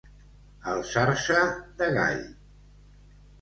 Alçar-se 0.71 1.41
de 1.83 1.91
gall. 1.99 2.25